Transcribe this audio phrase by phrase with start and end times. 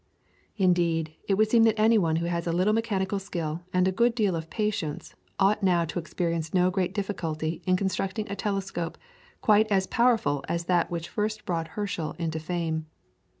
[0.57, 3.91] Indeed, it would seem that any one who has a little mechanical skill and a
[3.91, 8.97] good deal of patience ought now to experience no great difficulty in constructing a telescope
[9.41, 12.87] quite as powerful as that which first brought Herschel into fame.